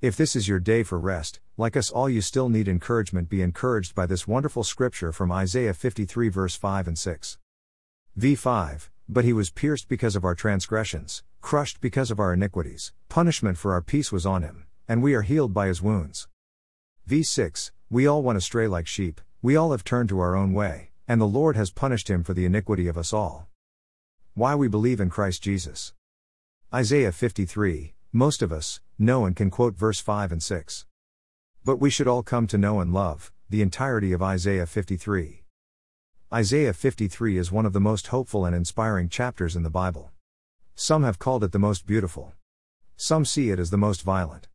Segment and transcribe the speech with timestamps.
[0.00, 3.28] If this is your day for rest, like us all, you still need encouragement.
[3.28, 7.36] Be encouraged by this wonderful scripture from Isaiah 53, verse 5 and 6.
[8.16, 13.58] V5 But he was pierced because of our transgressions, crushed because of our iniquities, punishment
[13.58, 16.28] for our peace was on him, and we are healed by his wounds.
[17.10, 20.92] V6 We all went astray like sheep, we all have turned to our own way,
[21.08, 23.48] and the Lord has punished him for the iniquity of us all.
[24.34, 25.92] Why we believe in Christ Jesus.
[26.72, 30.86] Isaiah 53 Most of us know and can quote verse 5 and 6.
[31.62, 35.44] But we should all come to know and love the entirety of Isaiah 53.
[36.32, 40.10] Isaiah 53 is one of the most hopeful and inspiring chapters in the Bible.
[40.74, 42.32] Some have called it the most beautiful.
[42.96, 44.48] Some see it as the most violent.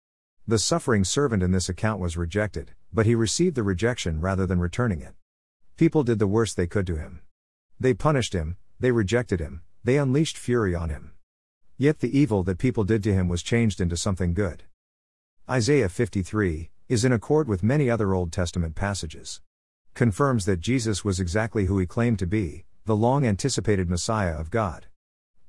[0.47, 4.59] The suffering servant in this account was rejected, but he received the rejection rather than
[4.59, 5.13] returning it.
[5.77, 7.21] People did the worst they could to him.
[7.79, 11.12] They punished him, they rejected him, they unleashed fury on him.
[11.83, 14.63] Yet the evil that people did to him was changed into something good.
[15.49, 19.41] Isaiah 53 is in accord with many other Old Testament passages.
[19.93, 24.49] Confirms that Jesus was exactly who he claimed to be, the long anticipated Messiah of
[24.49, 24.85] God.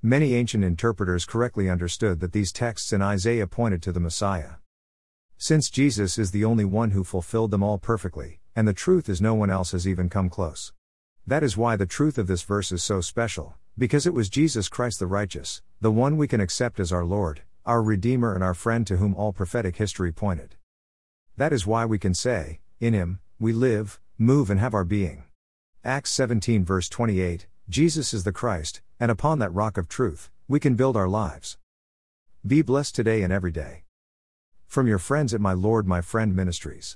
[0.02, 4.54] Many ancient interpreters correctly understood that these texts in Isaiah pointed to the Messiah.
[5.38, 9.20] Since Jesus is the only one who fulfilled them all perfectly, and the truth is
[9.20, 10.72] no one else has even come close.
[11.24, 14.68] That is why the truth of this verse is so special, because it was Jesus
[14.68, 18.54] Christ the righteous, the one we can accept as our Lord, our Redeemer, and our
[18.54, 20.54] friend to whom all prophetic history pointed.
[21.36, 25.24] That is why we can say, In Him, we live, move, and have our being.
[25.82, 30.60] Acts 17, verse 28 Jesus is the Christ, and upon that rock of truth, we
[30.60, 31.56] can build our lives.
[32.46, 33.84] Be blessed today and every day.
[34.66, 36.92] From your friends at My Lord, My Friend Ministries.